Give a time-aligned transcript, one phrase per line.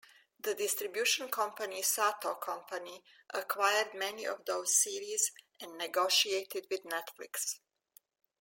[0.39, 3.03] The distribution company Sato Company
[3.35, 7.59] acquired many of those series and negotiated with Netflix.